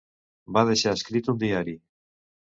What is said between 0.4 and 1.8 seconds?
Va deixar escrit un diari.